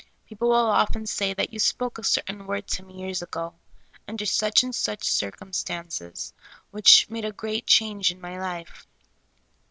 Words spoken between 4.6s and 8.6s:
and such circumstances, which made a great change in my